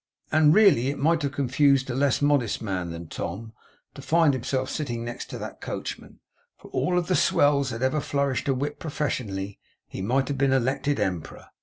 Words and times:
And 0.31 0.51
really 0.51 0.89
it 0.89 0.97
might 0.97 1.21
have 1.21 1.31
confused 1.33 1.87
a 1.87 1.93
less 1.93 2.23
modest 2.23 2.59
man 2.59 2.89
than 2.89 3.07
Tom 3.07 3.53
to 3.93 4.01
find 4.01 4.33
himself 4.33 4.67
sitting 4.71 5.05
next 5.05 5.29
that 5.29 5.61
coachman; 5.61 6.21
for 6.57 6.69
of 6.69 6.73
all 6.73 6.99
the 7.03 7.13
swells 7.15 7.69
that 7.69 7.83
ever 7.83 8.01
flourished 8.01 8.47
a 8.47 8.53
whip 8.55 8.79
professionally, 8.79 9.59
he 9.87 10.01
might 10.01 10.27
have 10.29 10.39
been 10.39 10.53
elected 10.53 10.99
emperor. 10.99 11.49